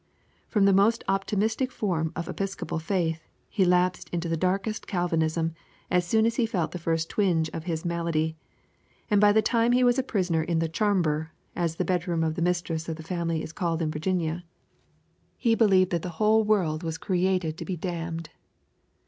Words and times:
From 0.47 0.65
the 0.65 0.73
most 0.73 1.03
optimistic 1.07 1.71
form 1.71 2.11
of 2.15 2.27
Episcopal 2.27 2.79
faith, 2.79 3.27
he 3.51 3.63
lapsed 3.63 4.09
into 4.09 4.27
the 4.27 4.35
darkest 4.35 4.87
Calvinism 4.87 5.53
as 5.91 6.07
soon 6.07 6.25
as 6.25 6.37
he 6.37 6.47
felt 6.47 6.71
the 6.71 6.79
first 6.79 7.07
twinge 7.07 7.49
of 7.51 7.65
his 7.65 7.85
malady, 7.85 8.35
and 9.11 9.21
by 9.21 9.31
the 9.31 9.43
time 9.43 9.73
he 9.73 9.83
was 9.83 9.99
a 9.99 10.01
prisoner 10.01 10.41
in 10.41 10.57
the 10.57 10.67
"charmber," 10.67 11.29
as 11.55 11.75
the 11.75 11.85
bedroom 11.85 12.23
of 12.23 12.33
the 12.33 12.41
mistress 12.41 12.89
of 12.89 12.95
the 12.95 13.03
family 13.03 13.43
is 13.43 13.53
called 13.53 13.79
in 13.79 13.91
Virginia, 13.91 14.43
he 15.37 15.53
believed 15.53 15.91
that 15.91 16.01
the 16.01 16.09
whole 16.17 16.43
world 16.43 16.81
was 16.81 16.97
created 16.97 17.55
to 17.59 17.63
be 17.63 17.77
damned. 17.77 18.31